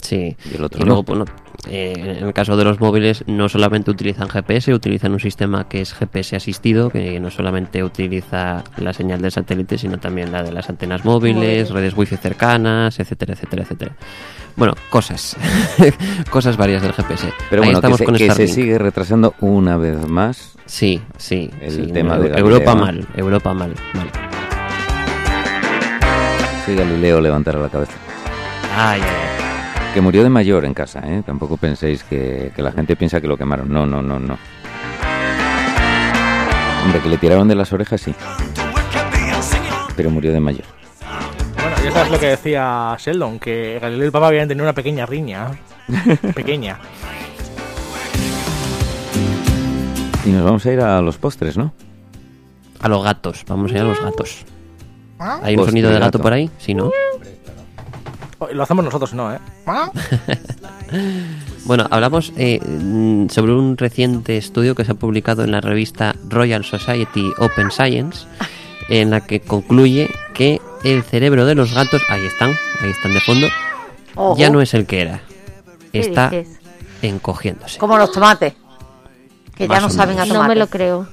[0.00, 0.34] Sí.
[0.50, 1.04] Y el otro Y luego, no.
[1.04, 1.24] bueno,
[1.68, 5.82] eh, en el caso de los móviles, no solamente utilizan GPS, utilizan un sistema que
[5.82, 10.50] es GPS asistido, que no solamente utiliza la señal del satélite, sino también la de
[10.50, 13.92] las antenas móviles, redes wifi cercanas, etcétera, etcétera, etcétera.
[14.56, 15.36] Bueno, cosas.
[16.30, 17.28] cosas varias del GPS.
[17.50, 20.54] Pero Ahí bueno, que, estamos se, con que se sigue retrasando una vez más.
[20.64, 21.50] Sí, sí.
[21.60, 22.80] el sí, tema Eu- de Europa ¿no?
[22.80, 24.31] mal, Europa mal, mal.
[26.64, 27.94] Si Galileo levantara la cabeza.
[28.76, 29.00] Ay.
[29.92, 31.22] Que murió de mayor en casa, ¿eh?
[31.26, 33.68] Tampoco penséis que, que la gente piensa que lo quemaron.
[33.70, 34.38] No, no, no, no.
[36.84, 38.14] Hombre, que le tiraron de las orejas, sí.
[39.96, 40.64] Pero murió de mayor.
[41.56, 44.64] bueno, y eso es lo que decía Sheldon, que Galileo y el Papa habían tenido
[44.64, 45.50] una pequeña riña.
[46.34, 46.78] pequeña.
[50.24, 51.72] Y nos vamos a ir a los postres, ¿no?
[52.80, 54.44] A los gatos, vamos a ir a los gatos.
[55.42, 56.18] ¿Hay un Postre sonido de gato gato.
[56.20, 56.50] por ahí?
[56.58, 56.90] Sí, ¿no?
[58.38, 59.32] Oh, Lo hacemos nosotros, ¿no?
[59.32, 59.38] ¿eh?
[61.64, 66.14] Bueno, hablamos eh, mm, sobre un reciente estudio que se ha publicado en la revista
[66.28, 68.26] Royal Society Open Science,
[68.88, 72.50] en la que concluye que el cerebro de los gatos, ahí están,
[72.82, 73.46] ahí están de fondo,
[74.16, 75.20] Ojo, ya no es el que era.
[75.92, 76.32] ¿Qué Está
[77.00, 77.78] encogiéndose.
[77.78, 78.54] Como los tomates.
[79.54, 80.28] Que ya no saben a menos.
[80.28, 80.48] tomate.
[80.48, 81.06] No me lo creo.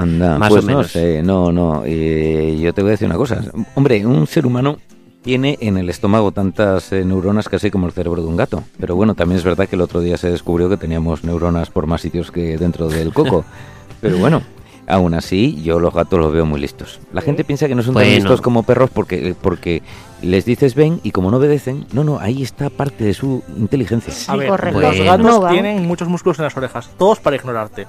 [0.00, 0.90] Anda, Más pues o no menos.
[0.90, 1.82] sé, no, no.
[1.86, 3.40] eh, yo te voy a decir una cosa.
[3.74, 4.78] Hombre, un ser humano
[5.22, 8.62] tiene en el estómago tantas eh, neuronas casi como el cerebro de un gato.
[8.78, 11.86] Pero bueno, también es verdad que el otro día se descubrió que teníamos neuronas por
[11.86, 13.44] más sitios que dentro del coco.
[14.00, 14.42] Pero bueno,
[14.86, 17.00] aún así, yo los gatos los veo muy listos.
[17.12, 19.82] La gente piensa que no son tan listos como perros porque, porque
[20.22, 24.12] les dices ven y como no obedecen, no, no, ahí está parte de su inteligencia.
[24.32, 24.80] A ver, correcto.
[24.80, 27.86] los gatos No tienen muchos músculos en las orejas, todos para ignorarte.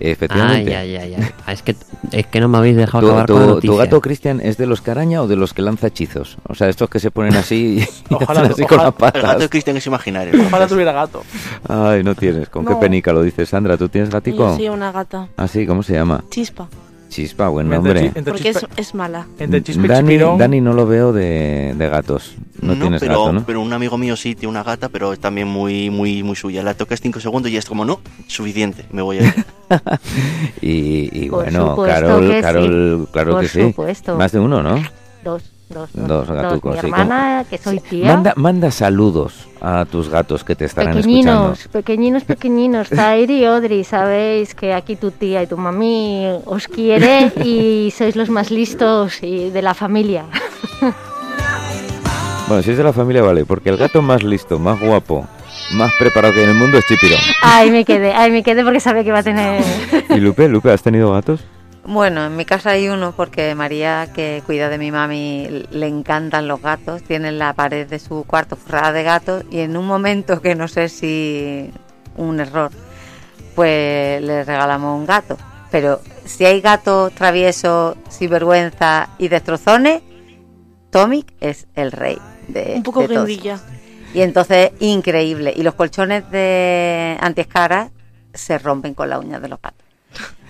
[0.00, 0.76] Ay, Efectivamente.
[0.76, 1.28] ay, ay, ay.
[1.46, 1.76] Ah, Es que,
[2.12, 4.56] es que no me habéis dejado ¿Tu, acabar tu- con la tu gato, Cristian, es
[4.56, 6.36] de los que araña o de los que lanza hechizos?
[6.48, 9.22] O sea, estos que se ponen así y Ojalá- así con ojalá- las El gato
[9.22, 9.38] patas.
[9.38, 10.42] de Cristian es imaginario.
[10.46, 11.22] Ojalá tuviera gato.
[11.68, 12.48] Ay, no tienes.
[12.48, 12.80] ¿Con qué No.
[12.80, 13.76] penica lo dices, Sandra?
[13.76, 14.48] ¿Tú tienes gatico?
[14.50, 15.28] Yo soy una gata.
[15.36, 16.24] Ah, sí, ¿cómo se llama?
[16.30, 16.68] Chispa.
[17.14, 18.06] Chispa, buen nombre.
[18.12, 19.28] entre Porque es, es mala.
[19.38, 22.34] entre chispa y Dani, chipirón, Dani no lo veo de, de gatos.
[22.60, 23.44] No, tienes pero, gato, ¿no?
[23.46, 26.64] pero un amigo mío sí tiene una gata, pero también muy, muy, muy suya.
[26.64, 29.34] La tocas cinco segundos y es como, no, suficiente, me voy a ir.
[30.60, 32.42] Y, y Por bueno, supuesto Carol, que sí.
[32.42, 33.62] Carol, claro Por que sí.
[33.62, 34.16] supuesto.
[34.16, 34.82] Más de uno, ¿no?
[35.24, 36.08] Dos, dos, dos.
[36.08, 38.06] Dos gatucos, Mi sí, hermana, que soy tía.
[38.12, 41.72] Manda, manda saludos a tus gatos que te estarán Pequeñinos, escuchando.
[41.72, 42.88] pequeñinos, pequeñinos.
[42.94, 48.14] Zaire y Audrey, sabéis que aquí tu tía y tu mami os quiere y sois
[48.16, 50.24] los más listos y de la familia.
[52.46, 55.26] Bueno, si es de la familia, vale, porque el gato más listo, más guapo,
[55.72, 57.18] más preparado que en el mundo es Chipirón.
[57.42, 59.64] Ahí me quedé, ahí me quedé porque sabía que iba a tener...
[60.10, 60.46] ¿Y Lupe?
[60.48, 61.40] Lupe, ¿has tenido gatos?
[61.86, 66.48] Bueno, en mi casa hay uno porque María, que cuida de mi mami, le encantan
[66.48, 67.02] los gatos.
[67.02, 70.66] Tiene la pared de su cuarto forrada de gatos y en un momento que no
[70.66, 71.70] sé si
[72.16, 72.70] un error,
[73.54, 75.36] pues le regalamos un gato.
[75.70, 80.02] Pero si hay gatos traviesos, sinvergüenza y destrozones,
[80.90, 82.18] Tomic es el rey
[82.48, 83.28] de Un poco de todos.
[84.14, 85.52] Y entonces, increíble.
[85.54, 87.90] Y los colchones de antiescaras
[88.32, 89.83] se rompen con las uñas de los gatos.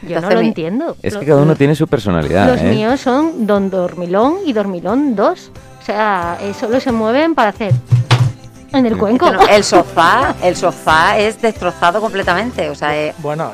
[0.08, 0.96] Yo no lo mi- entiendo.
[1.02, 2.70] Es Lo- que cada uno tiene su personalidad, Los ¿eh?
[2.70, 5.50] míos son Don Dormilón y Dormilón 2.
[5.80, 7.72] O sea, eh, solo se mueven para hacer
[8.72, 9.30] en el cuenco.
[9.50, 12.70] El sofá, el sofá es destrozado completamente.
[12.70, 13.52] O sea, eh, Bueno,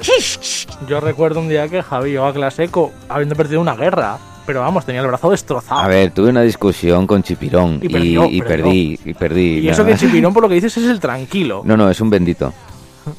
[0.88, 4.18] yo recuerdo un día que Javi llegó a clase co- habiendo perdido una guerra.
[4.46, 5.80] Pero vamos, tenía el brazo destrozado.
[5.80, 8.64] A ver, tuve una discusión con Chipirón Y y, perdió, y perdió.
[8.64, 9.58] perdí, y perdí.
[9.60, 11.62] y eso que Chipirón, por lo que dices, es el tranquilo.
[11.64, 12.52] No, no, es un bendito.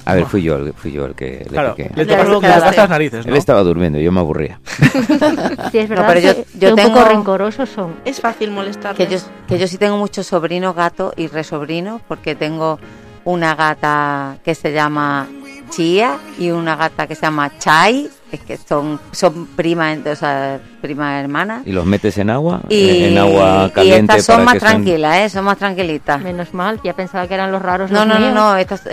[0.06, 1.91] A ver, fui yo, el- fui yo el que le claro, piqué.
[1.95, 3.32] le lo le tocaste las narices, ¿no?
[3.32, 4.60] Él estaba durmiendo, yo me aburría.
[5.71, 7.95] Sí, es verdad pero yo- que, yo que un poco tengo- rencorosos son.
[8.06, 8.95] Es fácil molestar.
[8.95, 12.80] que yo, que yo sí tengo muchos sobrinos gatos y resobrinos, porque tengo
[13.23, 15.27] una gata que se llama
[15.69, 20.60] Chía y una gata que se llama Chai, es que son, son primas, o sea,
[20.82, 21.62] primas hermanas.
[21.65, 22.62] ¿Y los metes en agua?
[22.69, 25.30] Y, en agua y caliente estas son para más que son- tranquilas, ¿eh?
[25.30, 26.21] Son más tranquilitas.
[26.21, 28.34] Menos mal, ya pensaba que eran los raros No, los no, no, míos.
[28.34, 28.86] no, estas,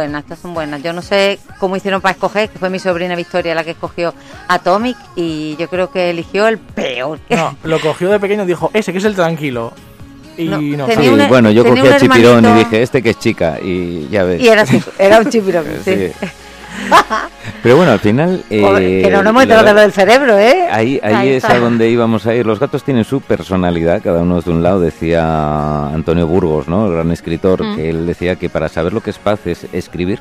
[0.00, 0.82] buenas, estas son buenas.
[0.82, 4.14] Yo no sé cómo hicieron para escoger, que fue mi sobrina Victoria la que escogió
[4.48, 7.18] Atomic y yo creo que eligió el peor.
[7.28, 9.72] No, lo cogió de pequeño y dijo, ese que es el tranquilo.
[10.38, 12.82] Y No, no, tenía Sí, una- bueno, yo cogí un a Chipirón hermanito- y dije,
[12.82, 14.40] este que es chica, y ya ves.
[14.40, 14.64] Y era,
[15.20, 15.94] un chipirón, Sí.
[15.94, 16.26] sí.
[17.62, 18.44] Pero bueno, al final...
[18.50, 20.68] Eh, que no nos hemos enterado de lo del cerebro, ¿eh?
[20.70, 21.54] Ahí, ahí Ahí es está.
[21.56, 22.46] a donde íbamos a ir.
[22.46, 26.86] Los gatos tienen su personalidad, cada uno es de un lado, decía Antonio Burgos, ¿no?
[26.86, 27.76] el gran escritor, Mm.
[27.76, 30.20] que él decía que para saber lo que es paz es escribir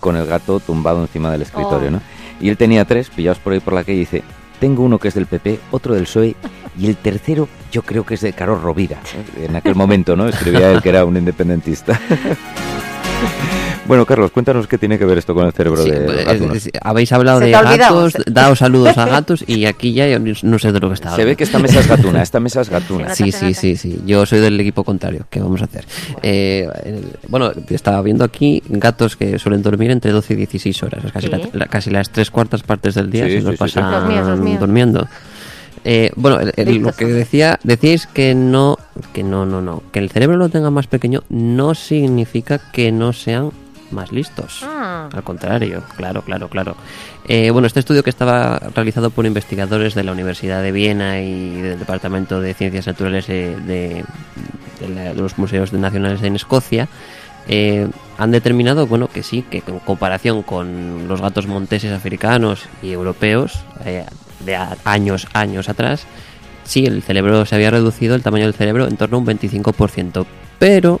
[0.00, 1.88] con el gato tumbado encima del escritorio.
[1.88, 1.92] Oh.
[1.92, 2.00] ¿no?
[2.40, 4.22] Y él tenía tres, pillados por ahí por la calle, y dice,
[4.60, 6.34] tengo uno que es del PP, otro del PSOE
[6.78, 8.98] y el tercero yo creo que es de Carlos Rovira.
[9.40, 10.28] En aquel momento, ¿no?
[10.28, 11.98] Escribía él que era un independentista.
[13.86, 16.24] Bueno, Carlos, cuéntanos qué tiene que ver esto con el cerebro Sí, de los eh,
[16.24, 16.56] gatunos.
[16.56, 20.72] es- habéis hablado de gatos, daos saludos a gatos y aquí ya yo no sé
[20.72, 23.14] de lo que está Se ve que esta mesa es gatuna, esta mesa es gatuna.
[23.14, 24.00] Sí, sí, sí, sí.
[24.04, 25.26] Yo soy del equipo contrario.
[25.30, 25.84] ¿Qué vamos a hacer?
[26.22, 31.04] Eh, el- bueno, estaba viendo aquí gatos que suelen dormir entre 12 y 16 horas.
[31.04, 31.32] Es casi, Sí.
[31.32, 33.58] la- la- casi las tres cuartas partes del día Sí, se sí, los sí, sí.
[33.58, 34.60] pasan Los míos, los míos.
[34.60, 35.06] durmiendo.
[35.84, 38.76] Eh, bueno, el- el- lo que decía, decíais que no,
[39.12, 43.12] que no, no, no, que el cerebro lo tenga más pequeño no significa que no
[43.12, 43.52] sean
[43.90, 44.60] más listos.
[44.64, 46.76] Ah, Al contrario, claro, claro, claro.
[47.28, 51.60] Eh, bueno, este estudio que estaba realizado por investigadores de la Universidad de Viena y
[51.60, 54.04] del Departamento de Ciencias Naturales de, de
[54.94, 56.88] la- de los Museos Nacionales en Escocia
[57.48, 62.90] eh, han determinado, bueno, que sí, que en comparación con los gatos monteses africanos y
[62.92, 64.04] europeos eh,
[64.44, 66.06] de a- años, años atrás,
[66.64, 70.26] sí, el cerebro se había reducido, el tamaño del cerebro, en torno a un 25%,
[70.58, 71.00] pero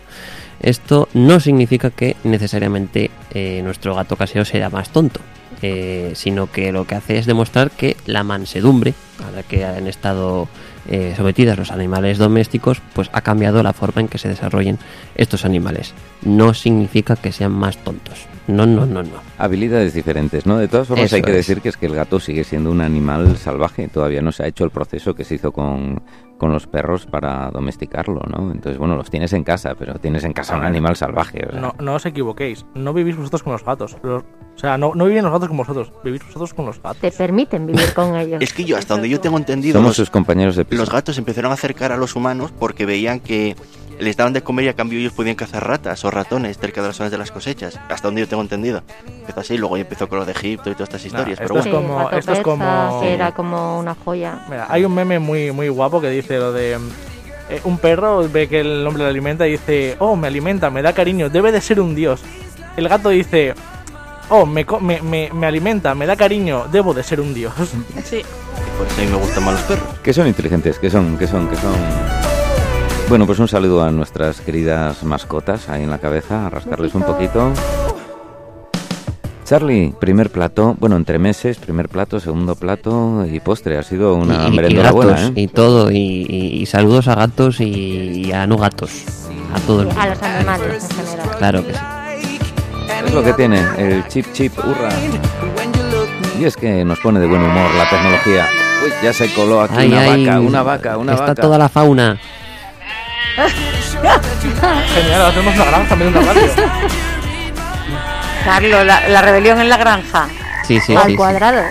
[0.66, 5.20] esto no significa que necesariamente eh, nuestro gato casero sea más tonto,
[5.62, 8.92] eh, sino que lo que hace es demostrar que la mansedumbre
[9.26, 10.48] a la que han estado
[10.88, 14.78] eh, sometidas los animales domésticos, pues ha cambiado la forma en que se desarrollen
[15.14, 15.94] estos animales.
[16.22, 18.26] No significa que sean más tontos.
[18.48, 19.20] No, no, no, no.
[19.38, 20.58] Habilidades diferentes, ¿no?
[20.58, 21.36] De todas formas Eso hay que es.
[21.36, 24.46] decir que es que el gato sigue siendo un animal salvaje, todavía no se ha
[24.46, 26.02] hecho el proceso que se hizo con,
[26.38, 28.50] con los perros para domesticarlo, ¿no?
[28.52, 31.46] Entonces, bueno, los tienes en casa, pero tienes en casa un animal salvaje.
[31.48, 31.60] o sea.
[31.60, 33.96] No, no os equivoquéis, no vivís vosotros con los gatos.
[34.02, 34.24] Los-
[34.56, 36.98] o sea, no, no viven los gatos con vosotros, vivís vosotros con los gatos.
[37.00, 38.40] te permiten vivir con ellos.
[38.40, 40.80] Es que yo, hasta donde yo tengo entendido, Somos los, sus compañeros de piso.
[40.82, 43.54] los gatos empezaron a acercar a los humanos porque veían que
[43.98, 46.88] les daban de comer y a cambio ellos podían cazar ratas o ratones cerca de
[46.88, 47.78] las zonas de las cosechas.
[47.88, 48.82] Hasta donde yo tengo entendido.
[49.20, 51.40] Empezó así, luego ya empezó con lo de Egipto y todas estas historias.
[51.40, 54.40] esto pero es bueno, Sí, como- gato esto es como- que era como una joya.
[54.50, 56.78] Mira, hay un meme muy, muy guapo que dice lo de...
[57.48, 60.82] eh, un perro ve que el hombre le alimenta y dice, oh, me alimenta, me
[60.82, 62.22] da cariño, debe de ser un dios.
[62.76, 63.54] El gato dice,
[64.30, 67.52] oh, me, co- me, me, me alimenta, me da cariño, debo de ser un dios.
[68.04, 68.22] Sí.
[68.78, 69.84] por eso a mí me gustan más los perros.
[70.02, 71.72] Que son inteligentes, que son, que son, que son.
[73.08, 77.02] Bueno, pues un saludo a nuestras queridas mascotas ahí en la cabeza, a rascarles un
[77.02, 77.52] poquito.
[79.44, 83.78] Charlie, primer plato, bueno, entre meses, primer plato, segundo plato y postre.
[83.78, 85.32] Ha sido una y, y merendora gatos, buena, ¿eh?
[85.36, 85.96] y todo, y,
[86.28, 87.64] y- y saludos a gatos y,
[88.26, 89.04] y a no gatos.
[89.54, 90.00] A todo el mundo.
[90.00, 91.30] A los animales en general.
[91.38, 91.78] Claro que sí.
[93.06, 94.88] Es lo que tiene, el chip chip, hurra.
[96.38, 98.46] Y es que nos pone de buen humor la tecnología.
[98.84, 101.42] Uy, ya se coló aquí Ay, una ay, vaca, una vaca, una está vaca.
[101.42, 102.18] toda la fauna.
[104.94, 106.42] Genial, ahora tenemos una granja una radio.
[108.44, 110.28] Carlos, la, la rebelión en la granja.
[110.64, 111.16] Sí, sí, al sí, sí.
[111.16, 111.62] cuadrado.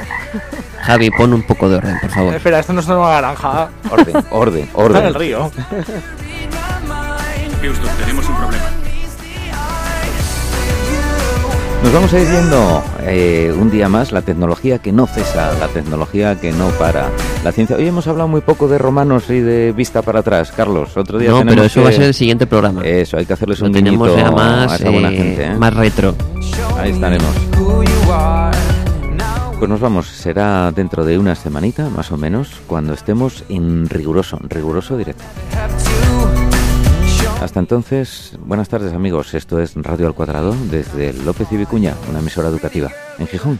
[0.81, 2.35] Javi, pon un poco de orden, por favor.
[2.35, 3.69] Espera, esto no es una granja.
[3.89, 5.13] Orden, orden, Está en el orden.
[5.13, 5.51] río.
[7.61, 8.65] Houston, tenemos un problema.
[11.85, 15.67] Nos vamos a ir viendo eh, un día más la tecnología que no cesa, la
[15.67, 17.09] tecnología que no para.
[17.43, 17.75] La ciencia.
[17.75, 20.97] Hoy hemos hablado muy poco de romanos y de vista para atrás, Carlos.
[20.97, 22.81] Otro día No, tenemos pero eso que- va a ser el siguiente programa.
[22.83, 25.45] Eso, hay que hacerles Lo un tenemos ya más, a esa buena eh, gente.
[25.45, 25.53] ¿eh?
[25.55, 26.15] más retro.
[26.79, 27.29] Ahí estaremos.
[29.59, 34.37] Pues nos vamos, será dentro de una semanita, más o menos, cuando estemos en riguroso,
[34.49, 35.23] riguroso directo.
[37.45, 42.17] Hasta entonces, buenas tardes amigos, esto es Radio al Cuadrado desde López y Vicuña, una
[42.17, 43.59] emisora educativa en Gijón.